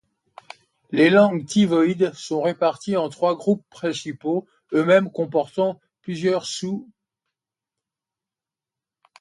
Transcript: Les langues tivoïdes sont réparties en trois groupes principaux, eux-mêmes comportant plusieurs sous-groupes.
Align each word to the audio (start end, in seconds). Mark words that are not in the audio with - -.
Les 0.89 1.11
langues 1.11 1.45
tivoïdes 1.45 2.11
sont 2.15 2.41
réparties 2.41 2.97
en 2.97 3.07
trois 3.09 3.35
groupes 3.35 3.63
principaux, 3.69 4.47
eux-mêmes 4.73 5.11
comportant 5.11 5.79
plusieurs 6.01 6.47
sous-groupes. 6.47 6.91